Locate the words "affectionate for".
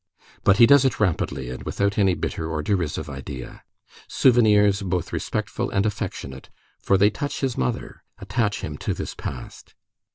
5.85-6.97